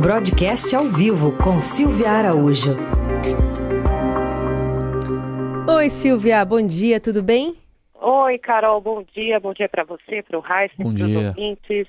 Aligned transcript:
Broadcast 0.00 0.76
ao 0.76 0.84
vivo 0.84 1.36
com 1.38 1.60
Silvia 1.60 2.08
Araújo. 2.10 2.76
Oi, 5.68 5.88
Silvia, 5.90 6.44
bom 6.44 6.62
dia, 6.62 7.00
tudo 7.00 7.20
bem? 7.20 7.56
Oi, 8.00 8.38
Carol, 8.38 8.80
bom 8.80 9.02
dia. 9.12 9.40
Bom 9.40 9.52
dia 9.52 9.68
para 9.68 9.82
você, 9.82 10.22
para 10.22 10.38
o 10.38 10.40
Raíssa, 10.40 10.76
para 10.76 10.86
os 10.86 11.00
ouvintes. 11.00 11.88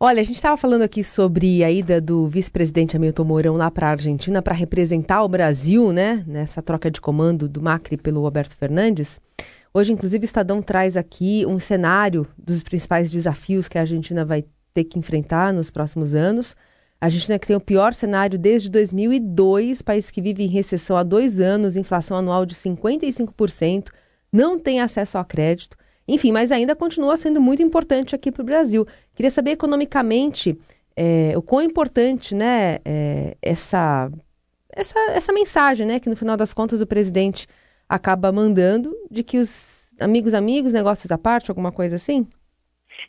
Olha, 0.00 0.20
a 0.20 0.24
gente 0.24 0.34
estava 0.34 0.56
falando 0.56 0.82
aqui 0.82 1.04
sobre 1.04 1.62
a 1.62 1.70
ida 1.70 2.00
do 2.00 2.26
vice-presidente 2.26 2.96
Hamilton 2.96 3.24
Mourão 3.24 3.56
lá 3.56 3.70
para 3.70 3.86
a 3.86 3.90
Argentina 3.92 4.42
para 4.42 4.54
representar 4.54 5.22
o 5.22 5.28
Brasil, 5.28 5.92
né? 5.92 6.24
Nessa 6.26 6.60
troca 6.60 6.90
de 6.90 7.00
comando 7.00 7.48
do 7.48 7.62
Macri 7.62 7.96
pelo 7.96 8.20
Roberto 8.20 8.56
Fernandes. 8.56 9.20
Hoje, 9.72 9.92
inclusive, 9.92 10.24
o 10.24 10.26
Estadão 10.26 10.60
traz 10.60 10.96
aqui 10.96 11.46
um 11.46 11.60
cenário 11.60 12.26
dos 12.36 12.64
principais 12.64 13.12
desafios 13.12 13.68
que 13.68 13.78
a 13.78 13.82
Argentina 13.82 14.24
vai 14.24 14.44
ter 14.74 14.82
que 14.82 14.98
enfrentar 14.98 15.52
nos 15.52 15.70
próximos 15.70 16.16
anos. 16.16 16.56
A 17.00 17.06
Argentina 17.06 17.38
que 17.38 17.46
tem 17.46 17.54
o 17.54 17.60
pior 17.60 17.94
cenário 17.94 18.38
desde 18.38 18.68
2002, 18.68 19.82
país 19.82 20.10
que 20.10 20.20
vive 20.20 20.42
em 20.42 20.48
recessão 20.48 20.96
há 20.96 21.02
dois 21.02 21.40
anos, 21.40 21.76
inflação 21.76 22.16
anual 22.16 22.44
de 22.44 22.56
55%, 22.56 23.90
não 24.32 24.58
tem 24.58 24.80
acesso 24.80 25.16
a 25.16 25.24
crédito. 25.24 25.76
Enfim, 26.08 26.32
mas 26.32 26.50
ainda 26.50 26.74
continua 26.74 27.16
sendo 27.16 27.40
muito 27.40 27.62
importante 27.62 28.14
aqui 28.14 28.32
para 28.32 28.42
o 28.42 28.44
Brasil. 28.44 28.86
Queria 29.14 29.30
saber 29.30 29.52
economicamente 29.52 30.58
é, 30.96 31.32
o 31.36 31.42
quão 31.42 31.62
importante 31.62 32.34
né, 32.34 32.78
é, 32.84 33.36
essa, 33.40 34.10
essa, 34.72 34.98
essa 35.10 35.32
mensagem, 35.32 35.86
né, 35.86 36.00
que 36.00 36.08
no 36.08 36.16
final 36.16 36.36
das 36.36 36.52
contas 36.52 36.80
o 36.80 36.86
presidente 36.86 37.46
acaba 37.88 38.32
mandando, 38.32 38.92
de 39.08 39.22
que 39.22 39.38
os 39.38 39.92
amigos, 40.00 40.34
amigos, 40.34 40.72
negócios 40.72 41.12
à 41.12 41.18
parte, 41.18 41.50
alguma 41.50 41.70
coisa 41.70 41.94
assim? 41.94 42.26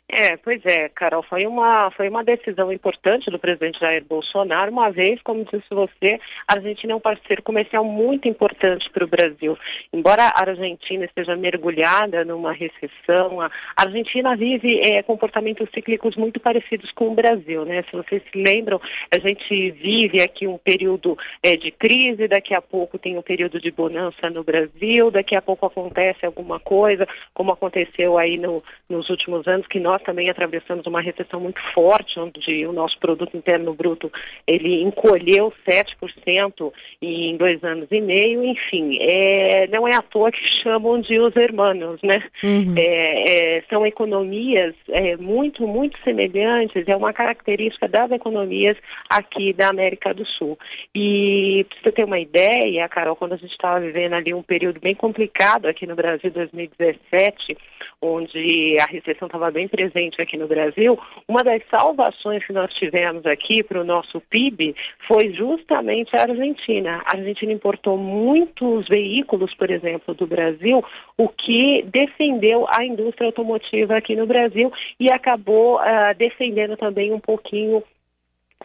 É, 0.08 0.36
pois 0.36 0.60
é, 0.64 0.88
Carol, 0.88 1.22
foi 1.22 1.46
uma, 1.46 1.90
foi 1.92 2.08
uma 2.08 2.24
decisão 2.24 2.72
importante 2.72 3.30
do 3.30 3.38
presidente 3.38 3.78
Jair 3.80 4.04
Bolsonaro, 4.04 4.70
uma 4.70 4.90
vez, 4.90 5.20
como 5.22 5.44
disse 5.44 5.66
você, 5.70 6.20
a 6.46 6.54
Argentina 6.54 6.92
é 6.92 6.96
um 6.96 7.00
parceiro 7.00 7.42
comercial 7.42 7.84
muito 7.84 8.28
importante 8.28 8.90
para 8.90 9.04
o 9.04 9.08
Brasil. 9.08 9.56
Embora 9.92 10.24
a 10.24 10.40
Argentina 10.40 11.04
esteja 11.04 11.36
mergulhada 11.36 12.24
numa 12.24 12.52
recessão, 12.52 13.40
a 13.40 13.50
Argentina 13.76 14.36
vive 14.36 14.80
é, 14.80 15.02
comportamentos 15.02 15.68
cíclicos 15.72 16.16
muito 16.16 16.40
parecidos 16.40 16.90
com 16.92 17.08
o 17.08 17.14
Brasil, 17.14 17.64
né? 17.64 17.82
Se 17.84 17.92
vocês 17.92 18.22
se 18.30 18.42
lembram, 18.42 18.80
a 19.10 19.18
gente 19.18 19.70
vive 19.70 20.20
aqui 20.20 20.46
um 20.46 20.58
período 20.58 21.16
é, 21.42 21.56
de 21.56 21.70
crise, 21.70 22.28
daqui 22.28 22.54
a 22.54 22.60
pouco 22.60 22.98
tem 22.98 23.16
um 23.16 23.22
período 23.22 23.60
de 23.60 23.70
bonança 23.70 24.28
no 24.30 24.44
Brasil, 24.44 25.10
daqui 25.10 25.34
a 25.34 25.42
pouco 25.42 25.66
acontece 25.66 26.26
alguma 26.26 26.60
coisa, 26.60 27.06
como 27.32 27.52
aconteceu 27.52 28.18
aí 28.18 28.36
no, 28.36 28.62
nos 28.88 29.08
últimos 29.08 29.46
anos, 29.46 29.66
que 29.66 29.79
nós 29.80 30.02
também 30.02 30.30
atravessamos 30.30 30.86
uma 30.86 31.00
recessão 31.00 31.40
muito 31.40 31.60
forte, 31.74 32.20
onde 32.20 32.66
o 32.66 32.72
nosso 32.72 32.98
produto 32.98 33.36
interno 33.36 33.74
bruto 33.74 34.12
ele 34.46 34.82
encolheu 34.82 35.52
7% 35.66 36.72
em 37.02 37.36
dois 37.36 37.62
anos 37.64 37.88
e 37.90 38.00
meio, 38.00 38.44
enfim, 38.44 38.98
é, 39.00 39.66
não 39.68 39.86
é 39.86 39.94
à 39.94 40.02
toa 40.02 40.30
que 40.30 40.46
chamam 40.46 41.00
de 41.00 41.18
os 41.18 41.34
hermanos, 41.36 42.00
né? 42.02 42.22
Uhum. 42.42 42.74
É, 42.76 43.56
é, 43.56 43.62
são 43.68 43.86
economias 43.86 44.74
é, 44.88 45.16
muito, 45.16 45.66
muito 45.66 45.98
semelhantes, 46.04 46.86
é 46.86 46.96
uma 46.96 47.12
característica 47.12 47.88
das 47.88 48.10
economias 48.10 48.76
aqui 49.08 49.52
da 49.52 49.68
América 49.68 50.12
do 50.12 50.26
Sul. 50.26 50.58
E 50.94 51.66
para 51.68 51.78
você 51.82 51.92
ter 51.92 52.04
uma 52.04 52.18
ideia, 52.18 52.88
Carol, 52.88 53.16
quando 53.16 53.32
a 53.32 53.36
gente 53.36 53.52
estava 53.52 53.80
vivendo 53.80 54.14
ali 54.14 54.34
um 54.34 54.42
período 54.42 54.80
bem 54.80 54.94
complicado 54.94 55.66
aqui 55.66 55.86
no 55.86 55.94
Brasil, 55.94 56.30
2017, 56.30 57.56
onde 58.00 58.78
a 58.78 58.86
recessão 58.86 59.26
estava 59.26 59.50
bem 59.50 59.68
presente 59.70 60.20
aqui 60.20 60.36
no 60.36 60.46
Brasil, 60.46 60.98
uma 61.26 61.44
das 61.44 61.62
salvações 61.70 62.44
que 62.44 62.52
nós 62.52 62.72
tivemos 62.74 63.24
aqui 63.24 63.62
para 63.62 63.80
o 63.80 63.84
nosso 63.84 64.20
PIB 64.20 64.74
foi 65.06 65.32
justamente 65.32 66.14
a 66.16 66.22
Argentina. 66.22 67.02
A 67.06 67.16
Argentina 67.16 67.52
importou 67.52 67.96
muitos 67.96 68.88
veículos, 68.88 69.54
por 69.54 69.70
exemplo, 69.70 70.14
do 70.14 70.26
Brasil, 70.26 70.84
o 71.16 71.28
que 71.28 71.82
defendeu 71.82 72.66
a 72.68 72.84
indústria 72.84 73.28
automotiva 73.28 73.96
aqui 73.96 74.16
no 74.16 74.26
Brasil 74.26 74.72
e 74.98 75.10
acabou 75.10 75.76
uh, 75.76 76.14
defendendo 76.16 76.76
também 76.76 77.12
um 77.12 77.20
pouquinho 77.20 77.82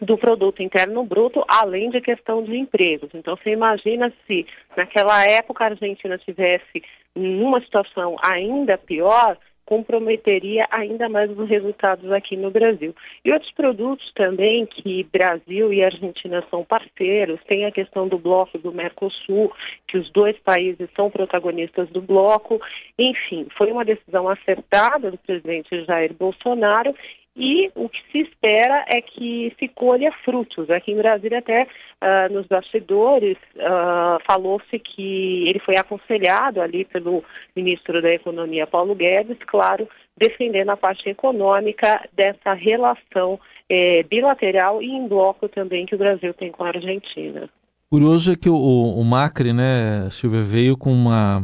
do 0.02 0.18
produto 0.18 0.62
interno 0.62 1.04
bruto, 1.04 1.42
além 1.48 1.88
de 1.88 2.00
questão 2.00 2.42
de 2.42 2.56
empregos. 2.56 3.10
Então, 3.14 3.36
você 3.36 3.50
imagina 3.50 4.12
se 4.26 4.46
naquela 4.76 5.24
época 5.24 5.64
a 5.64 5.68
Argentina 5.68 6.18
tivesse 6.18 6.82
numa 7.14 7.60
situação 7.60 8.16
ainda 8.22 8.76
pior, 8.76 9.38
comprometeria 9.66 10.66
ainda 10.70 11.08
mais 11.08 11.30
os 11.36 11.48
resultados 11.48 12.10
aqui 12.12 12.36
no 12.36 12.50
Brasil. 12.50 12.94
E 13.24 13.32
outros 13.32 13.50
produtos 13.52 14.10
também 14.14 14.64
que 14.64 15.04
Brasil 15.12 15.72
e 15.72 15.84
Argentina 15.84 16.42
são 16.48 16.64
parceiros, 16.64 17.40
tem 17.46 17.66
a 17.66 17.72
questão 17.72 18.08
do 18.08 18.16
bloco 18.16 18.56
do 18.58 18.72
Mercosul, 18.72 19.52
que 19.88 19.98
os 19.98 20.10
dois 20.12 20.38
países 20.38 20.88
são 20.94 21.10
protagonistas 21.10 21.88
do 21.90 22.00
bloco. 22.00 22.60
Enfim, 22.98 23.46
foi 23.56 23.72
uma 23.72 23.84
decisão 23.84 24.28
acertada 24.28 25.10
do 25.10 25.18
presidente 25.18 25.84
Jair 25.84 26.14
Bolsonaro 26.14 26.94
e 27.36 27.70
o 27.74 27.88
que 27.88 28.00
se 28.10 28.18
espera 28.20 28.84
é 28.88 29.02
que 29.02 29.54
se 29.58 29.68
colha 29.68 30.10
frutos. 30.24 30.70
Aqui 30.70 30.92
em 30.92 30.96
Brasília, 30.96 31.40
até 31.40 31.64
uh, 31.64 32.32
nos 32.32 32.46
bastidores, 32.46 33.36
uh, 33.56 34.18
falou-se 34.26 34.78
que 34.78 35.46
ele 35.46 35.58
foi 35.58 35.76
aconselhado 35.76 36.62
ali 36.62 36.86
pelo 36.86 37.22
ministro 37.54 38.00
da 38.00 38.10
Economia, 38.10 38.66
Paulo 38.66 38.94
Guedes, 38.94 39.36
claro, 39.46 39.86
defendendo 40.16 40.70
a 40.70 40.76
parte 40.78 41.10
econômica 41.10 42.08
dessa 42.14 42.54
relação 42.54 43.38
eh, 43.68 44.02
bilateral 44.04 44.82
e 44.82 44.86
em 44.86 45.06
bloco 45.06 45.46
também 45.46 45.84
que 45.84 45.94
o 45.94 45.98
Brasil 45.98 46.32
tem 46.32 46.50
com 46.50 46.64
a 46.64 46.68
Argentina. 46.68 47.50
Curioso 47.90 48.32
é 48.32 48.36
que 48.36 48.48
o, 48.48 48.54
o 48.56 49.04
Macri, 49.04 49.52
né, 49.52 50.08
Silvia, 50.10 50.42
veio 50.42 50.76
com 50.76 50.90
uma 50.90 51.42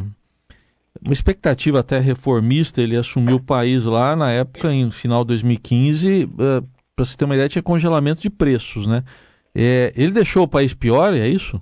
uma 1.05 1.13
expectativa 1.13 1.81
até 1.81 1.99
reformista, 1.99 2.81
ele 2.81 2.97
assumiu 2.97 3.37
o 3.37 3.43
país 3.43 3.85
lá 3.85 4.15
na 4.15 4.31
época, 4.31 4.73
em 4.73 4.91
final 4.91 5.25
de 5.25 5.29
2015, 5.29 6.25
uh, 6.25 6.29
para 6.95 7.05
você 7.05 7.17
ter 7.17 7.25
uma 7.25 7.35
ideia, 7.35 7.49
tinha 7.49 7.63
congelamento 7.63 8.21
de 8.21 8.31
preços, 8.31 8.87
né? 8.87 9.03
É, 9.55 9.93
ele 9.97 10.13
deixou 10.13 10.45
o 10.45 10.49
país 10.49 10.73
pior, 10.73 11.13
é 11.13 11.29
isso? 11.29 11.61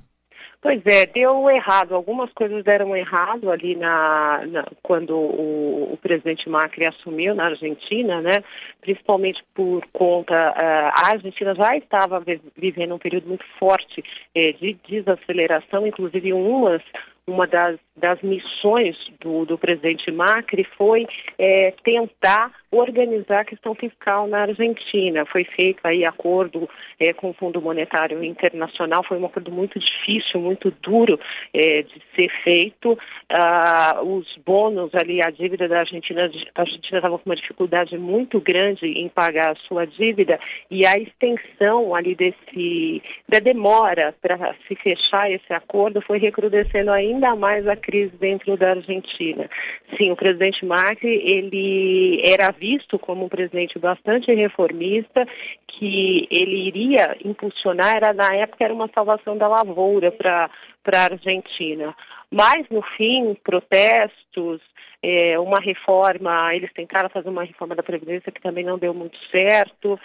Pois 0.62 0.83
é, 0.84 1.06
deu 1.06 1.49
errado. 1.49 1.95
Algumas 1.95 2.31
coisas 2.34 2.62
deram 2.62 2.95
errado 2.95 3.50
ali 3.50 3.75
na, 3.75 4.45
na 4.47 4.67
quando 4.83 5.17
o, 5.17 5.95
o, 5.95 5.97
presidente 5.97 6.50
Macri 6.50 6.84
assumiu 6.84 7.34
na 7.34 7.47
Argentina, 7.47 8.21
né? 8.21 8.45
Principalmente 8.83 9.43
por 9.55 9.83
conta 9.91 10.34
uh, 10.50 10.93
a 10.95 11.12
Argentina 11.12 11.55
já 11.55 11.75
estava 11.77 12.23
vivendo 12.55 12.95
um 12.95 12.99
período 12.99 13.29
muito 13.29 13.45
forte 13.59 14.05
eh, 14.34 14.53
de 14.53 14.77
desaceleração, 14.87 15.87
inclusive 15.87 16.34
umas 16.34 16.83
uma 17.26 17.47
das, 17.47 17.78
das 17.97 18.20
missões 18.22 18.97
do, 19.20 19.44
do 19.44 19.58
presidente 19.58 20.10
Macri 20.10 20.64
foi 20.76 21.06
é, 21.38 21.72
tentar 21.84 22.53
organizar 22.70 23.41
a 23.41 23.44
questão 23.44 23.75
fiscal 23.75 24.28
na 24.28 24.42
Argentina. 24.42 25.26
Foi 25.26 25.44
feito 25.44 25.81
aí 25.82 26.04
acordo 26.04 26.69
é, 26.98 27.12
com 27.12 27.31
o 27.31 27.34
Fundo 27.34 27.60
Monetário 27.60 28.22
Internacional, 28.22 29.03
foi 29.03 29.19
um 29.19 29.26
acordo 29.26 29.50
muito 29.50 29.78
difícil, 29.78 30.41
muito 30.41 30.70
duro 30.82 31.19
é, 31.53 31.82
de 31.82 32.00
ser 32.14 32.31
feito. 32.44 32.98
Ah, 33.28 34.00
os 34.03 34.36
bônus 34.44 34.94
ali, 34.94 35.20
a 35.20 35.31
dívida 35.31 35.69
da 35.69 35.81
Argentina, 35.81 36.31
a 36.54 36.60
Argentina 36.60 36.98
estava 36.98 37.19
com 37.19 37.28
uma 37.28 37.36
dificuldade 37.36 37.98
muito 37.98 38.41
grande 38.41 38.87
em 38.87 39.08
pagar 39.08 39.52
a 39.52 39.56
sua 39.66 39.84
dívida 39.84 40.38
e 40.70 40.87
a 40.87 40.97
extensão 40.97 41.94
ali 41.94 42.14
desse, 42.14 43.02
da 43.28 43.41
demora 43.41 44.14
para 44.20 44.54
se 44.69 44.76
fechar 44.76 45.31
esse 45.31 45.52
acordo 45.52 46.00
foi 46.00 46.19
recrudescendo 46.19 46.91
ainda 46.91 47.34
mais 47.34 47.66
a 47.66 47.75
crise 47.75 48.12
dentro 48.20 48.56
da 48.56 48.70
Argentina. 48.70 49.48
Sim, 49.97 50.12
o 50.12 50.16
presidente 50.16 50.64
Macri, 50.64 51.20
ele 51.25 52.20
era 52.25 52.52
visto 52.60 52.98
como 52.98 53.25
um 53.25 53.28
presidente 53.28 53.78
bastante 53.78 54.32
reformista, 54.34 55.26
que 55.66 56.28
ele 56.31 56.69
iria 56.69 57.16
impulsionar, 57.25 57.96
era, 57.96 58.12
na 58.12 58.35
época 58.35 58.62
era 58.62 58.75
uma 58.75 58.90
salvação 58.94 59.37
da 59.38 59.49
lavoura 59.49 60.12
para 60.12 60.50
a 60.93 61.05
Argentina. 61.05 61.96
Mas, 62.31 62.69
no 62.69 62.82
fim, 62.96 63.35
protestos, 63.43 64.61
é, 65.02 65.38
uma 65.38 65.58
reforma, 65.58 66.55
eles 66.55 66.73
tentaram 66.75 67.08
fazer 67.08 67.31
uma 67.31 67.44
reforma 67.44 67.75
da 67.75 67.82
Previdência 67.82 68.31
que 68.31 68.43
também 68.43 68.64
não 68.64 68.79
deu 68.79 68.93
muito 68.93 69.19
certo 69.31 69.99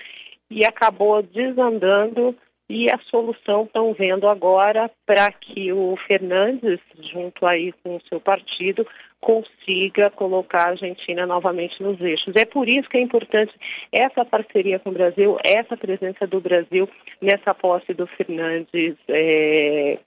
e 0.50 0.66
acabou 0.66 1.22
desandando 1.22 2.36
e 2.68 2.90
a 2.90 2.98
solução 3.10 3.64
estão 3.64 3.94
vendo 3.94 4.28
agora 4.28 4.90
para 5.06 5.32
que 5.32 5.72
o 5.72 5.96
Fernandes, 6.08 6.80
junto 7.00 7.46
aí 7.46 7.72
com 7.84 7.98
o 7.98 8.02
seu 8.10 8.20
partido, 8.20 8.88
consiga 9.26 10.12
colocar 10.12 10.66
a 10.66 10.70
Argentina 10.70 11.26
novamente 11.26 11.82
nos 11.82 12.00
eixos. 12.00 12.36
É 12.36 12.46
por 12.46 12.70
isso 12.70 12.88
que 12.88 12.98
é 12.98 13.02
importante 13.02 13.52
essa 13.92 14.24
parceria 14.24 14.78
com 14.78 14.92
o 14.92 14.94
Brasil, 14.94 15.36
essa 15.44 15.76
presença 15.76 16.28
do 16.28 16.40
Brasil 16.40 16.88
nessa 17.20 17.52
posse 17.52 17.92
do 17.92 18.06
Fernandes 18.06 18.94
é, 19.10 19.98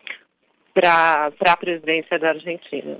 para 0.72 1.32
a 1.46 1.56
presidência 1.56 2.16
da 2.16 2.28
Argentina. 2.28 2.98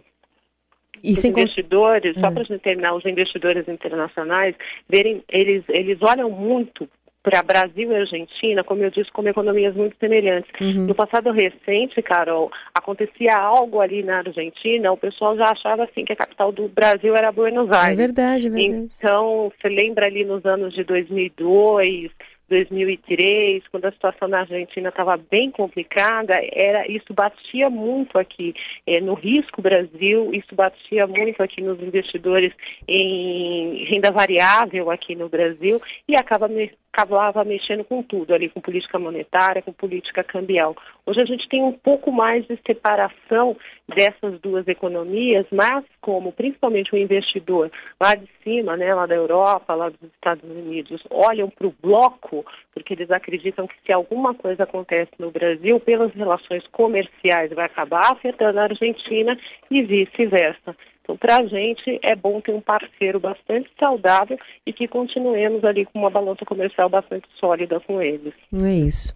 E 1.05 1.13
os 1.13 1.25
investidores, 1.25 2.17
só 2.19 2.31
hum. 2.31 2.35
para 2.35 2.59
terminar, 2.59 2.95
os 2.95 3.07
investidores 3.07 3.69
internacionais, 3.69 4.57
verem, 4.89 5.23
eles, 5.29 5.63
eles 5.69 5.99
olham 6.03 6.29
muito 6.29 6.89
para 7.29 7.43
Brasil 7.43 7.93
e 7.93 7.97
Argentina, 7.97 8.65
como 8.65 8.83
eu 8.83 8.91
disse, 8.91 9.11
como 9.13 9.29
economias 9.29 9.75
muito 9.75 9.97
semelhantes. 9.99 10.51
Uhum. 10.61 10.87
No 10.87 10.95
passado 10.95 11.31
recente, 11.31 12.01
Carol, 12.03 12.51
acontecia 12.75 13.37
algo 13.37 13.81
ali 13.81 14.03
na 14.03 14.19
Argentina, 14.19 14.93
o 14.93 14.97
pessoal 14.97 15.37
já 15.37 15.51
achava 15.51 15.85
assim 15.85 16.05
que 16.05 16.13
a 16.13 16.17
capital 16.17 16.53
do 16.53 16.69
Brasil 16.69 17.15
era 17.15 17.33
Buenos 17.33 17.71
Aires. 17.71 17.99
É 17.99 18.03
verdade, 18.03 18.47
é 18.47 18.51
verdade. 18.51 18.91
Então, 18.99 19.53
você 19.61 19.69
lembra 19.69 20.07
ali 20.07 20.25
nos 20.25 20.45
anos 20.45 20.75
de 20.75 20.85
2002, 20.85 22.11
2003, 22.49 23.63
quando 23.71 23.85
a 23.85 23.93
situação 23.93 24.27
na 24.27 24.41
Argentina 24.41 24.89
estava 24.89 25.17
bem 25.17 25.51
complicada, 25.51 26.35
era 26.53 26.91
isso 26.91 27.13
batia 27.13 27.69
muito 27.69 28.19
aqui 28.19 28.55
é, 28.87 29.01
no 29.01 29.15
risco 29.15 29.61
Brasil, 29.61 30.31
isso 30.33 30.55
batia 30.55 31.07
muito 31.07 31.43
aqui 31.43 31.61
nos 31.61 31.81
investidores 31.81 32.53
em 32.87 33.85
renda 33.85 34.11
variável 34.11 34.91
aqui 34.91 35.15
no 35.15 35.29
Brasil 35.29 35.81
e 36.09 36.17
acaba 36.17 36.49
acabava 36.93 37.45
mexendo 37.45 37.85
com 37.85 38.03
tudo 38.03 38.35
ali, 38.35 38.49
com 38.49 38.61
política 38.61 38.99
monetária, 38.99 39.63
com 39.63 39.73
política 39.73 40.25
cambial. 40.25 40.77
Hoje 41.07 41.21
a 41.21 41.25
gente 41.25 41.49
tem 41.49 41.63
um 41.63 41.73
pouco 41.73 42.11
mais 42.11 42.47
de 42.47 42.59
separação 42.67 43.57
dessas 43.87 44.39
duas 44.41 44.67
economias, 44.67 45.47
mas 45.53 45.85
como 46.01 46.33
principalmente 46.33 46.93
o 46.93 46.99
investidor 46.99 47.71
lá 48.01 48.15
de 48.15 48.29
cima, 48.43 48.77
né, 48.77 48.95
lá 48.95 49.07
da 49.07 49.15
Europa, 49.15 49.75
lá 49.75 49.89
dos 49.89 50.11
Estados 50.15 50.49
Unidos, 50.49 51.03
olham 51.11 51.49
para 51.49 51.67
o 51.67 51.75
bloco, 51.81 52.45
porque 52.75 52.95
eles 52.95 53.11
acreditam 53.11 53.67
que 53.67 53.77
se 53.85 53.93
alguma 53.93 54.35
coisa 54.35 54.65
acontece 54.65 55.13
no 55.19 55.31
Brasil, 55.31 55.79
pelas 55.81 56.13
relações 56.13 56.67
comerciais 56.73 57.53
vai 57.53 57.67
acabar 57.67 58.13
afetando 58.13 58.59
a 58.59 58.65
Argentina 58.65 59.39
e 59.71 59.83
vice-versa. 59.83 60.77
Então, 61.09 61.17
para 61.17 61.39
a 61.39 61.47
gente 61.47 61.99
é 62.03 62.15
bom 62.15 62.39
ter 62.39 62.53
um 62.53 62.61
parceiro 62.61 63.19
bastante 63.19 63.71
saudável 63.81 64.39
e 64.67 64.75
que 64.75 64.87
continuemos 64.87 65.65
ali 65.65 65.87
com 65.87 66.01
uma 66.01 66.11
balança 66.11 66.45
comercial 66.45 66.91
bastante 66.91 67.27
sólida 67.41 67.81
com 67.81 68.03
eles. 68.03 68.35
É 68.63 68.75
isso. 68.75 69.15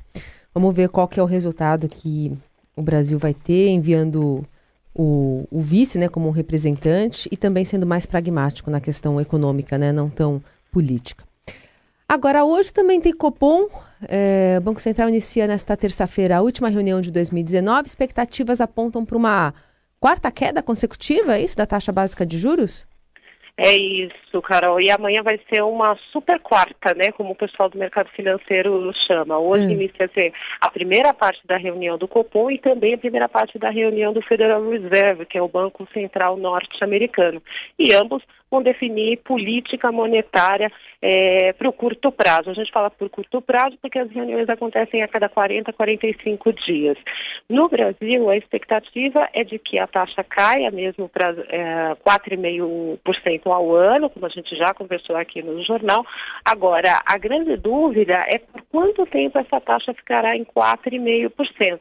Vamos 0.54 0.74
ver 0.74 0.88
qual 0.88 1.06
que 1.06 1.20
é 1.20 1.22
o 1.22 1.26
resultado 1.26 1.86
que 1.90 2.32
o 2.74 2.80
Brasil 2.80 3.18
vai 3.18 3.34
ter 3.34 3.68
enviando 3.68 4.42
o, 4.94 5.46
o 5.50 5.60
vice, 5.60 5.98
né, 5.98 6.08
como 6.08 6.28
um 6.28 6.30
representante 6.30 7.28
e 7.30 7.36
também 7.36 7.62
sendo 7.62 7.86
mais 7.86 8.06
pragmático 8.06 8.70
na 8.70 8.80
questão 8.80 9.20
econômica, 9.20 9.76
né, 9.76 9.92
não 9.92 10.08
tão 10.08 10.42
política. 10.72 11.24
Agora, 12.08 12.42
hoje 12.42 12.72
também 12.72 13.02
tem 13.02 13.12
Copom. 13.12 13.68
É, 14.08 14.56
o 14.58 14.62
Banco 14.62 14.80
Central 14.80 15.10
inicia 15.10 15.46
nesta 15.46 15.76
terça-feira 15.76 16.38
a 16.38 16.40
última 16.40 16.70
reunião 16.70 17.02
de 17.02 17.10
2019. 17.10 17.86
Expectativas 17.86 18.62
apontam 18.62 19.04
para 19.04 19.16
uma 19.16 19.54
quarta 20.02 20.32
queda 20.32 20.60
consecutiva, 20.60 21.37
é 21.37 21.44
isso, 21.44 21.56
da 21.56 21.64
taxa 21.64 21.93
básica 21.93 22.26
de 22.26 22.37
juros? 22.37 22.84
É 23.56 23.76
isso, 23.76 24.43
Carol. 24.43 24.81
E 24.81 24.90
amanhã 24.90 25.22
vai 25.22 25.38
ser 25.49 25.62
uma 25.62 25.96
super 26.10 26.40
quarta, 26.40 26.93
né? 26.94 27.12
Como 27.12 27.31
o 27.31 27.37
pessoal 27.37 27.69
do 27.69 27.78
mercado 27.78 28.08
financeiro 28.08 28.90
chama. 28.94 29.38
Hoje 29.38 29.66
hum. 29.66 29.70
inicia 29.70 30.10
a 30.60 30.70
primeira 30.70 31.14
parte 31.14 31.46
da 31.46 31.56
reunião 31.56 31.96
do 31.96 32.08
Copom 32.08 32.50
e 32.50 32.58
também 32.58 32.94
a 32.94 32.99
primeira 32.99 33.28
parte 33.28 33.58
da 33.58 33.70
reunião 33.70 34.12
do 34.12 34.22
Federal 34.22 34.69
Reserve, 34.69 35.26
que 35.26 35.38
é 35.38 35.43
o 35.43 35.49
Banco 35.49 35.87
Central 35.93 36.37
Norte-Americano. 36.37 37.40
E 37.78 37.93
ambos 37.93 38.25
vão 38.52 38.62
definir 38.62 39.16
política 39.25 39.90
monetária 39.90 40.70
é, 41.00 41.54
para 41.54 41.69
o 41.69 41.72
curto 41.72 42.12
prazo. 42.12 42.50
A 42.50 42.52
gente 42.52 42.70
fala 42.70 42.90
por 42.90 43.08
curto 43.08 43.40
prazo 43.40 43.78
porque 43.81 43.99
as 43.99 44.10
reuniões 44.10 44.46
acontecem 44.49 45.02
a 45.02 45.08
cada 45.08 45.26
40, 45.26 45.72
45 45.72 46.52
dias. 46.52 46.99
No 47.49 47.66
Brasil, 47.66 48.28
a 48.28 48.37
expectativa 48.37 49.26
é 49.32 49.43
de 49.43 49.58
que 49.58 49.78
a 49.78 49.87
taxa 49.87 50.22
caia 50.22 50.70
mesmo 50.70 51.08
para 51.08 51.31
é, 51.49 51.96
4,5% 52.06 53.46
ao 53.46 53.75
ano, 53.75 54.10
como 54.10 54.26
a 54.26 54.28
gente 54.28 54.55
já 54.55 54.75
conversou 54.75 55.16
aqui 55.16 55.43
no 55.43 55.64
jornal. 55.64 56.05
Agora, 56.44 57.00
a 57.06 57.16
grande 57.16 57.56
dúvida 57.56 58.22
é 58.28 58.38
por 58.38 58.60
quanto 58.70 59.06
tempo 59.06 59.38
essa 59.38 59.60
taxa 59.62 59.94
ficará 59.94 60.37
em 60.37 60.44
4,5% 60.44 61.81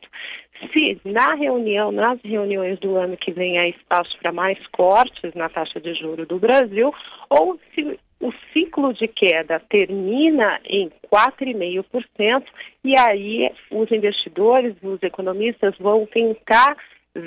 se 0.71 0.99
na 1.03 1.33
reunião, 1.33 1.91
nas 1.91 2.19
reuniões 2.23 2.79
do 2.79 2.95
ano 2.95 3.17
que 3.17 3.31
vem 3.31 3.57
há 3.57 3.67
espaço 3.67 4.17
para 4.19 4.31
mais 4.31 4.57
cortes 4.67 5.33
na 5.33 5.49
taxa 5.49 5.79
de 5.79 5.93
juro 5.93 6.25
do 6.25 6.39
Brasil, 6.39 6.93
ou 7.29 7.59
se 7.73 7.99
o 8.19 8.31
ciclo 8.53 8.93
de 8.93 9.07
queda 9.07 9.59
termina 9.59 10.59
em 10.65 10.91
4,5%, 11.11 12.43
e 12.83 12.95
aí 12.95 13.51
os 13.71 13.91
investidores, 13.91 14.75
os 14.81 15.01
economistas 15.01 15.75
vão 15.79 16.05
tentar 16.05 16.77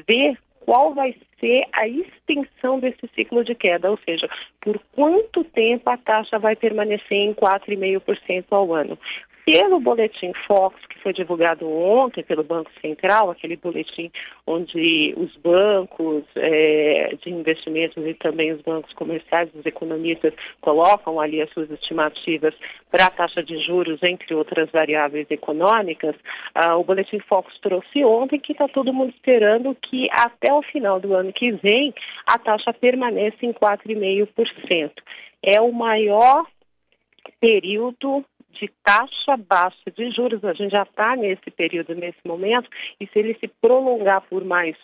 ver 0.06 0.38
qual 0.60 0.94
vai 0.94 1.14
ser 1.38 1.64
a 1.72 1.86
extensão 1.86 2.78
desse 2.78 3.08
ciclo 3.14 3.44
de 3.44 3.54
queda, 3.54 3.90
ou 3.90 3.98
seja, 4.04 4.28
por 4.60 4.80
quanto 4.94 5.44
tempo 5.44 5.90
a 5.90 5.96
taxa 5.96 6.38
vai 6.38 6.56
permanecer 6.56 7.18
em 7.18 7.34
4,5% 7.34 8.44
ao 8.50 8.72
ano. 8.72 8.98
Pelo 9.44 9.78
boletim 9.78 10.32
Fox, 10.46 10.74
que 10.88 10.98
foi 11.00 11.12
divulgado 11.12 11.70
ontem 11.70 12.24
pelo 12.24 12.42
Banco 12.42 12.70
Central, 12.80 13.30
aquele 13.30 13.56
boletim 13.56 14.10
onde 14.46 15.14
os 15.18 15.36
bancos 15.36 16.24
é, 16.34 17.14
de 17.22 17.30
investimentos 17.30 18.02
e 18.06 18.14
também 18.14 18.52
os 18.52 18.62
bancos 18.62 18.90
comerciais, 18.94 19.50
os 19.54 19.66
economistas, 19.66 20.32
colocam 20.62 21.20
ali 21.20 21.42
as 21.42 21.50
suas 21.50 21.70
estimativas 21.70 22.54
para 22.90 23.06
a 23.06 23.10
taxa 23.10 23.42
de 23.42 23.58
juros, 23.58 24.02
entre 24.02 24.34
outras 24.34 24.70
variáveis 24.70 25.26
econômicas, 25.30 26.14
ah, 26.54 26.76
o 26.78 26.84
boletim 26.84 27.18
Fox 27.18 27.52
trouxe 27.60 28.02
ontem 28.02 28.40
que 28.40 28.52
está 28.52 28.66
todo 28.66 28.94
mundo 28.94 29.12
esperando 29.14 29.74
que 29.74 30.08
até 30.10 30.54
o 30.54 30.62
final 30.62 30.98
do 30.98 31.14
ano 31.14 31.32
que 31.32 31.52
vem 31.52 31.92
a 32.26 32.38
taxa 32.38 32.72
permaneça 32.72 33.36
em 33.42 33.52
4,5%. 33.52 34.90
É 35.42 35.60
o 35.60 35.70
maior 35.70 36.46
período 37.38 38.24
de 38.54 38.70
taxa 38.82 39.36
baixa 39.36 39.90
de 39.94 40.10
juros, 40.10 40.44
a 40.44 40.52
gente 40.52 40.72
já 40.72 40.82
está 40.82 41.16
nesse 41.16 41.50
período, 41.50 41.94
nesse 41.94 42.18
momento, 42.24 42.68
e 43.00 43.06
se 43.06 43.18
ele 43.18 43.36
se 43.40 43.48
prolongar 43.48 44.22
por 44.22 44.44
mais 44.44 44.76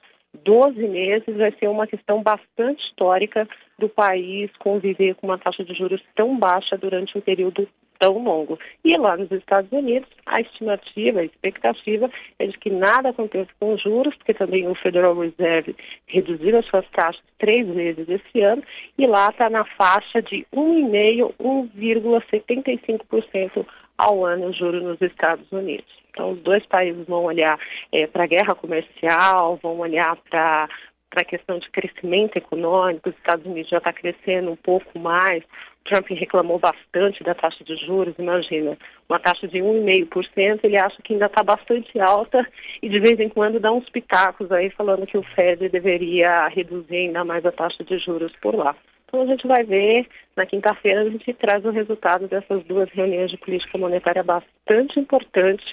12 0.44 0.78
meses, 0.86 1.36
vai 1.36 1.52
ser 1.52 1.68
uma 1.68 1.86
questão 1.86 2.22
bastante 2.22 2.84
histórica 2.84 3.48
do 3.78 3.88
país 3.88 4.50
conviver 4.58 5.14
com 5.14 5.26
uma 5.26 5.38
taxa 5.38 5.64
de 5.64 5.74
juros 5.74 6.02
tão 6.14 6.38
baixa 6.38 6.76
durante 6.76 7.16
um 7.16 7.20
período 7.20 7.68
tão 8.00 8.18
longo. 8.18 8.58
E 8.82 8.96
lá 8.96 9.16
nos 9.16 9.30
Estados 9.30 9.70
Unidos, 9.70 10.08
a 10.26 10.40
estimativa, 10.40 11.20
a 11.20 11.24
expectativa 11.24 12.10
é 12.38 12.46
de 12.46 12.58
que 12.58 12.70
nada 12.70 13.10
aconteça 13.10 13.50
com 13.60 13.74
os 13.74 13.82
juros, 13.82 14.16
porque 14.16 14.34
também 14.34 14.66
o 14.66 14.74
Federal 14.74 15.16
Reserve 15.16 15.76
reduziu 16.06 16.58
as 16.58 16.66
suas 16.66 16.88
taxas 16.88 17.22
três 17.38 17.68
vezes 17.68 18.08
esse 18.08 18.40
ano, 18.40 18.64
e 18.98 19.06
lá 19.06 19.28
está 19.28 19.48
na 19.48 19.64
faixa 19.64 20.20
de 20.20 20.44
1,5%, 20.52 21.32
1,75% 21.38 23.64
ao 23.96 24.24
ano 24.24 24.48
o 24.48 24.52
juro 24.52 24.82
nos 24.82 25.00
Estados 25.00 25.46
Unidos. 25.52 26.00
Então, 26.10 26.32
os 26.32 26.40
dois 26.40 26.66
países 26.66 27.06
vão 27.06 27.22
olhar 27.24 27.56
é, 27.92 28.06
para 28.06 28.24
a 28.24 28.26
guerra 28.26 28.54
comercial, 28.54 29.58
vão 29.62 29.78
olhar 29.78 30.16
para 30.28 30.68
para 31.10 31.22
a 31.22 31.24
questão 31.24 31.58
de 31.58 31.68
crescimento 31.70 32.36
econômico, 32.36 33.08
os 33.08 33.16
Estados 33.16 33.44
Unidos 33.44 33.68
já 33.68 33.78
está 33.78 33.92
crescendo 33.92 34.52
um 34.52 34.56
pouco 34.56 34.96
mais. 34.96 35.42
Trump 35.84 36.08
reclamou 36.10 36.58
bastante 36.58 37.22
da 37.24 37.34
taxa 37.34 37.64
de 37.64 37.76
juros, 37.76 38.14
imagina, 38.18 38.76
uma 39.08 39.18
taxa 39.18 39.48
de 39.48 39.58
1,5%, 39.58 40.60
ele 40.62 40.76
acha 40.76 41.00
que 41.02 41.14
ainda 41.14 41.26
está 41.26 41.42
bastante 41.42 41.98
alta 41.98 42.46
e 42.82 42.88
de 42.88 43.00
vez 43.00 43.18
em 43.18 43.28
quando 43.28 43.58
dá 43.58 43.72
uns 43.72 43.88
pitacos 43.88 44.52
aí 44.52 44.70
falando 44.70 45.06
que 45.06 45.18
o 45.18 45.22
Fed 45.22 45.68
deveria 45.68 46.48
reduzir 46.48 46.96
ainda 46.96 47.24
mais 47.24 47.44
a 47.44 47.52
taxa 47.52 47.82
de 47.82 47.98
juros 47.98 48.32
por 48.40 48.54
lá. 48.54 48.76
Então 49.06 49.22
a 49.22 49.26
gente 49.26 49.46
vai 49.46 49.64
ver, 49.64 50.06
na 50.36 50.46
quinta-feira 50.46 51.00
a 51.00 51.10
gente 51.10 51.32
traz 51.34 51.64
o 51.64 51.70
resultado 51.70 52.28
dessas 52.28 52.62
duas 52.64 52.88
reuniões 52.90 53.30
de 53.30 53.36
política 53.38 53.76
monetária 53.76 54.22
bastante 54.22 55.00
importantes 55.00 55.66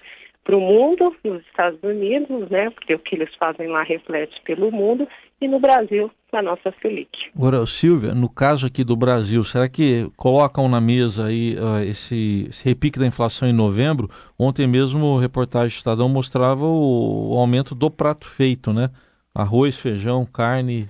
para 0.47 0.55
o 0.55 0.61
mundo, 0.61 1.13
nos 1.25 1.41
Estados 1.41 1.77
Unidos, 1.83 2.49
né, 2.49 2.69
porque 2.69 2.95
o 2.95 2.99
que 2.99 3.15
eles 3.15 3.29
fazem 3.35 3.67
lá 3.67 3.83
reflete 3.83 4.41
pelo 4.45 4.71
mundo, 4.71 5.05
e 5.41 5.47
no 5.47 5.59
Brasil, 5.59 6.09
na 6.31 6.41
nossa 6.41 6.73
Selic. 6.81 7.29
Agora, 7.35 7.65
Silvia, 7.67 8.15
no 8.15 8.29
caso 8.29 8.65
aqui 8.65 8.81
do 8.81 8.95
Brasil, 8.95 9.43
será 9.43 9.67
que 9.67 10.09
colocam 10.15 10.69
na 10.69 10.79
mesa 10.79 11.25
aí 11.25 11.55
uh, 11.59 11.83
esse, 11.83 12.47
esse, 12.49 12.63
repique 12.63 12.97
da 12.97 13.05
inflação 13.05 13.47
em 13.47 13.53
novembro? 13.53 14.09
Ontem 14.39 14.65
mesmo 14.65 15.05
o 15.05 15.17
reportagem 15.19 15.67
do 15.67 15.77
Estadão 15.77 16.07
mostrava 16.07 16.65
o, 16.65 17.33
o 17.33 17.37
aumento 17.37 17.75
do 17.75 17.91
prato 17.91 18.25
feito, 18.25 18.71
né? 18.71 18.89
Arroz, 19.35 19.77
feijão, 19.77 20.25
carne 20.25 20.89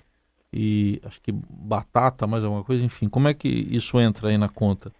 e 0.53 1.01
acho 1.03 1.19
que 1.21 1.31
batata, 1.33 2.27
mais 2.27 2.43
alguma 2.43 2.63
coisa, 2.63 2.85
enfim. 2.85 3.09
Como 3.09 3.27
é 3.27 3.33
que 3.33 3.49
isso 3.49 3.99
entra 3.99 4.29
aí 4.29 4.37
na 4.37 4.47
conta? 4.47 4.91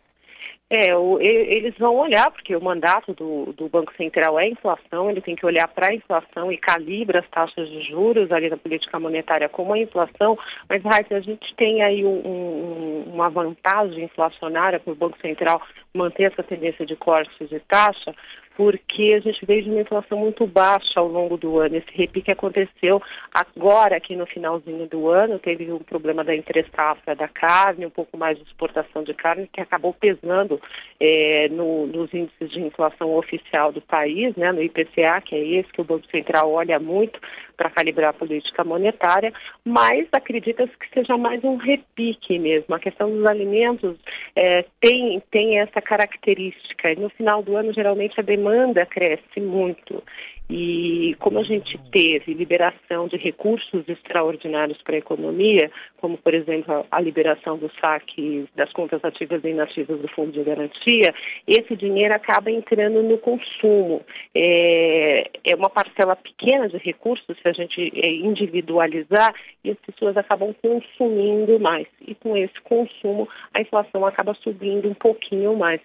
É, 0.69 0.93
o, 0.93 1.17
eles 1.21 1.73
vão 1.77 1.95
olhar, 1.95 2.29
porque 2.29 2.53
o 2.53 2.61
mandato 2.61 3.13
do, 3.13 3.53
do 3.53 3.69
Banco 3.69 3.93
Central 3.95 4.37
é 4.37 4.43
a 4.43 4.49
inflação, 4.49 5.09
ele 5.09 5.21
tem 5.21 5.33
que 5.33 5.45
olhar 5.45 5.65
para 5.69 5.87
a 5.87 5.95
inflação 5.95 6.51
e 6.51 6.57
calibra 6.57 7.19
as 7.19 7.29
taxas 7.29 7.69
de 7.69 7.81
juros 7.83 8.29
ali 8.33 8.49
da 8.49 8.57
política 8.57 8.99
monetária 8.99 9.47
como 9.47 9.73
a 9.73 9.79
inflação, 9.79 10.37
mas 10.67 10.83
Raíssa, 10.83 11.15
a 11.15 11.21
gente 11.21 11.55
tem 11.55 11.81
aí 11.81 12.05
um, 12.05 12.21
um, 12.27 13.03
uma 13.13 13.29
vantagem 13.29 14.03
inflacionária 14.03 14.77
para 14.77 14.91
o 14.91 14.95
Banco 14.95 15.17
Central 15.21 15.61
manter 15.93 16.31
essa 16.33 16.43
tendência 16.43 16.85
de 16.85 16.97
cortes 16.97 17.47
de 17.47 17.59
taxa, 17.61 18.13
porque 18.57 19.13
a 19.15 19.19
gente 19.19 19.45
veio 19.45 19.61
de 19.61 19.69
uma 19.69 19.81
inflação 19.81 20.17
muito 20.17 20.47
baixa 20.47 20.99
ao 20.99 21.07
longo 21.07 21.37
do 21.37 21.59
ano. 21.59 21.75
Esse 21.75 21.91
repique 21.91 22.31
aconteceu 22.31 22.99
agora, 23.31 23.95
aqui 23.95 24.15
no 24.15 24.25
finalzinho 24.25 24.87
do 24.87 25.09
ano, 25.09 25.37
teve 25.37 25.71
um 25.71 25.77
problema 25.77 26.23
da 26.23 26.35
entre-safra 26.35 27.15
da 27.15 27.27
carne, 27.27 27.85
um 27.85 27.91
pouco 27.91 28.17
mais 28.17 28.35
de 28.35 28.43
exportação 28.45 29.03
de 29.03 29.13
carne, 29.13 29.47
que 29.53 29.61
acabou 29.61 29.93
pesando 29.93 30.59
é, 30.99 31.47
no, 31.49 31.85
nos 31.85 32.11
índices 32.11 32.49
de 32.49 32.59
inflação 32.59 33.15
oficial 33.15 33.71
do 33.71 33.79
país, 33.79 34.35
né, 34.35 34.51
no 34.51 34.63
IPCA, 34.63 35.21
que 35.21 35.35
é 35.35 35.59
esse 35.59 35.71
que 35.71 35.81
o 35.81 35.85
Banco 35.85 36.07
Central 36.09 36.51
olha 36.51 36.79
muito 36.79 37.19
para 37.57 37.71
calibrar 37.71 38.11
a 38.11 38.13
política 38.13 38.63
monetária, 38.63 39.33
mas 39.65 40.07
acredita-se 40.11 40.71
que 40.77 40.87
seja 40.93 41.17
mais 41.17 41.43
um 41.43 41.57
repique 41.57 42.37
mesmo. 42.37 42.73
A 42.75 42.79
questão 42.79 43.09
dos 43.09 43.25
alimentos 43.25 43.97
é, 44.35 44.63
tem, 44.79 45.21
tem 45.31 45.59
essa 45.59 45.81
característica. 45.81 46.93
No 46.95 47.09
final 47.09 47.41
do 47.41 47.57
ano, 47.57 47.73
geralmente, 47.73 48.19
a 48.19 48.23
demanda 48.23 48.85
cresce 48.85 49.41
muito. 49.41 50.03
E 50.49 51.13
como 51.19 51.39
a 51.39 51.43
gente 51.43 51.77
teve 51.91 52.33
liberação 52.33 53.07
de 53.07 53.17
recursos 53.17 53.83
extraordinários 53.87 54.81
para 54.81 54.95
a 54.95 54.99
economia, 54.99 55.69
como 55.97 56.17
por 56.17 56.33
exemplo 56.33 56.85
a 56.89 57.01
liberação 57.01 57.57
do 57.57 57.69
saque 57.81 58.47
das 58.55 58.71
contas 58.71 59.03
ativas 59.03 59.43
e 59.43 59.49
inativas 59.49 59.99
do 59.99 60.07
Fundo 60.07 60.31
de 60.31 60.43
Garantia, 60.43 61.13
esse 61.45 61.75
dinheiro 61.75 62.13
acaba 62.13 62.49
entrando 62.49 63.03
no 63.03 63.17
consumo. 63.17 64.01
É, 64.33 65.29
é 65.43 65.55
uma 65.55 65.69
parcela 65.69 66.15
pequena 66.15 66.69
de 66.69 66.77
recursos, 66.77 67.25
se 67.41 67.47
a 67.47 67.51
gente 67.51 67.91
é, 67.95 68.09
individualizar, 68.09 69.33
e 69.65 69.71
as 69.71 69.77
pessoas 69.79 70.15
acabam 70.15 70.55
consumindo 70.61 71.59
mais. 71.59 71.87
E 72.07 72.15
com 72.15 72.37
esse 72.37 72.59
consumo, 72.61 73.27
a 73.53 73.59
inflação 73.59 74.05
acaba 74.05 74.33
subindo 74.35 74.89
um 74.89 74.93
pouquinho 74.93 75.57
mais. 75.57 75.81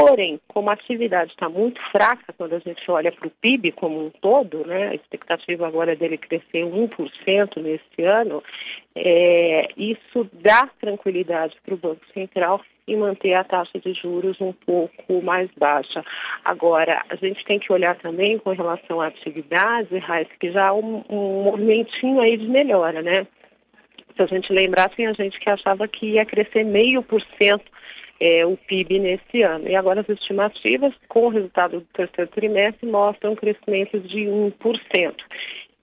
Porém, 0.00 0.40
como 0.48 0.70
a 0.70 0.74
atividade 0.74 1.32
está 1.32 1.48
muito 1.48 1.80
fraca 1.90 2.32
quando 2.36 2.54
a 2.54 2.58
gente 2.58 2.90
olha 2.90 3.10
para 3.10 3.26
o 3.26 3.30
PIB 3.30 3.72
como 3.72 4.06
um 4.06 4.10
todo, 4.10 4.66
né, 4.66 4.88
a 4.88 4.94
expectativa 4.94 5.66
agora 5.66 5.96
dele 5.96 6.18
crescer 6.18 6.64
1% 6.64 7.62
nesse 7.62 8.02
ano, 8.02 8.42
é, 8.94 9.68
isso 9.76 10.28
dá 10.32 10.68
tranquilidade 10.80 11.56
para 11.64 11.74
o 11.74 11.78
Banco 11.78 12.04
Central 12.12 12.60
e 12.86 12.96
manter 12.96 13.34
a 13.34 13.42
taxa 13.42 13.80
de 13.80 13.92
juros 13.94 14.40
um 14.40 14.52
pouco 14.52 15.20
mais 15.22 15.50
baixa. 15.58 16.04
Agora, 16.44 17.02
a 17.08 17.16
gente 17.16 17.44
tem 17.44 17.58
que 17.58 17.72
olhar 17.72 17.96
também 17.96 18.38
com 18.38 18.50
relação 18.50 19.00
à 19.00 19.08
atividade, 19.08 19.98
Raiz, 19.98 20.28
que 20.38 20.52
já 20.52 20.68
há 20.68 20.74
um, 20.74 21.02
um 21.10 21.42
movimentinho 21.42 22.20
aí 22.20 22.36
de 22.36 22.46
melhora, 22.46 23.02
né? 23.02 23.26
Se 24.16 24.22
a 24.22 24.26
gente 24.26 24.52
lembrar, 24.52 24.88
tem 24.90 25.06
a 25.06 25.12
gente 25.12 25.38
que 25.38 25.50
achava 25.50 25.86
que 25.86 26.12
ia 26.12 26.24
crescer 26.24 26.64
meio 26.64 27.02
por 27.02 27.22
cento 27.40 27.70
é, 28.18 28.46
o 28.46 28.56
PIB 28.56 28.98
nesse 28.98 29.42
ano. 29.42 29.68
E 29.68 29.76
agora 29.76 30.00
as 30.00 30.08
estimativas, 30.08 30.94
com 31.08 31.26
o 31.26 31.28
resultado 31.28 31.80
do 31.80 31.86
terceiro 31.86 32.30
trimestre, 32.30 32.88
mostram 32.88 33.36
crescimento 33.36 34.00
de 34.00 34.20
1%. 34.20 35.14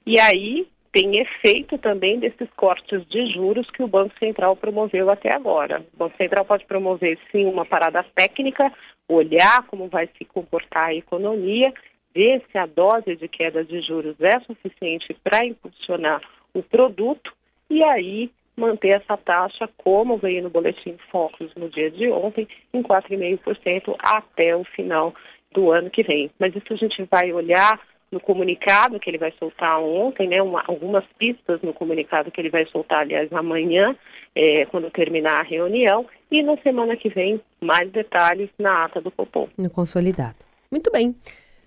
E 0.06 0.20
aí 0.20 0.68
tem 0.92 1.18
efeito 1.18 1.78
também 1.78 2.20
desses 2.20 2.48
cortes 2.56 3.06
de 3.08 3.28
juros 3.28 3.70
que 3.72 3.82
o 3.82 3.88
Banco 3.88 4.14
Central 4.20 4.56
promoveu 4.56 5.10
até 5.10 5.34
agora. 5.34 5.84
O 5.94 5.98
Banco 5.98 6.18
Central 6.18 6.46
pode 6.46 6.66
promover, 6.66 7.18
sim, 7.32 7.46
uma 7.46 7.66
parada 7.66 8.06
técnica, 8.16 8.72
olhar 9.08 9.64
como 9.68 9.88
vai 9.88 10.08
se 10.18 10.26
comportar 10.26 10.90
a 10.90 10.94
economia, 10.94 11.74
ver 12.14 12.44
se 12.52 12.58
a 12.58 12.66
dose 12.66 13.16
de 13.16 13.28
queda 13.28 13.64
de 13.64 13.82
juros 13.82 14.16
é 14.20 14.40
suficiente 14.42 15.16
para 15.24 15.46
impulsionar 15.46 16.22
o 16.54 16.62
produto 16.62 17.34
e 17.74 17.84
aí 17.84 18.32
manter 18.56 18.90
essa 18.90 19.18
taxa, 19.18 19.68
como 19.78 20.18
veio 20.18 20.44
no 20.44 20.50
boletim 20.50 20.96
Focus 21.12 21.52
no 21.56 21.70
dia 21.70 21.90
de 21.90 22.10
ontem, 22.12 22.48
em 22.72 22.84
4,5% 22.84 23.96
até 24.00 24.56
o 24.56 24.64
final 24.64 25.14
do 25.52 25.72
ano 25.72 25.90
que 25.90 26.04
vem. 26.04 26.30
Mas 26.40 26.56
isso 26.56 26.74
a 26.74 26.76
gente 26.76 27.04
vai 27.10 27.34
olhar 27.34 27.80
no 28.12 28.20
comunicado 28.20 29.00
que 29.00 29.10
ele 29.10 29.18
vai 29.18 29.34
soltar 29.40 29.80
ontem, 29.80 30.28
né, 30.28 30.40
uma, 30.40 30.64
algumas 30.68 31.04
pistas 31.18 31.60
no 31.64 31.74
comunicado 31.74 32.30
que 32.30 32.40
ele 32.40 32.52
vai 32.52 32.64
soltar, 32.68 33.00
aliás, 33.00 33.34
amanhã, 33.34 33.96
é, 34.36 34.66
quando 34.66 34.92
terminar 34.92 35.40
a 35.40 35.44
reunião, 35.44 36.06
e 36.30 36.44
na 36.44 36.56
semana 36.58 36.96
que 36.96 37.10
vem, 37.10 37.42
mais 37.60 37.92
detalhes 37.92 38.52
na 38.60 38.86
ata 38.86 39.02
do 39.02 39.10
Copom. 39.10 39.50
No 39.58 39.70
consolidado. 39.70 40.38
Muito 40.70 40.92
bem. 40.92 41.16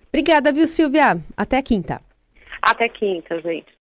Obrigada, 0.07 0.53
viu, 0.53 0.67
Silvia? 0.67 1.17
Até 1.35 1.61
quinta. 1.61 2.01
Até 2.61 2.87
quinta, 2.87 3.41
gente. 3.41 3.67